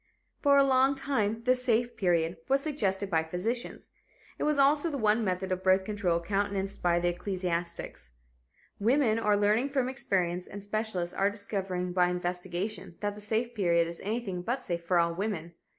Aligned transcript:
For 0.41 0.57
a 0.57 0.63
long 0.63 0.95
time 0.95 1.43
the 1.43 1.53
"safe 1.53 1.95
period" 1.95 2.37
was 2.49 2.63
suggested 2.63 3.11
by 3.11 3.21
physicians. 3.23 3.91
It 4.39 4.45
was 4.45 4.57
also 4.57 4.89
the 4.89 4.97
one 4.97 5.23
method 5.23 5.51
of 5.51 5.61
birth 5.61 5.83
control 5.83 6.19
countenanced 6.19 6.81
by 6.81 6.99
the 6.99 7.09
ecclesiastics. 7.09 8.13
Women 8.79 9.19
are 9.19 9.37
learning 9.37 9.69
from 9.69 9.87
experience 9.89 10.47
and 10.47 10.63
specialists 10.63 11.13
are 11.13 11.29
discovering 11.29 11.93
by 11.93 12.09
investigation 12.09 12.95
that 13.01 13.13
the 13.13 13.21
"safe 13.21 13.53
period" 13.53 13.87
is 13.87 13.99
anything 13.99 14.41
but 14.41 14.63
safe 14.63 14.83
for 14.83 14.97
all 14.97 15.13
women. 15.13 15.53